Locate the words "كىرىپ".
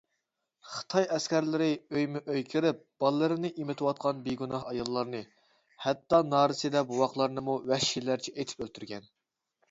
2.53-2.79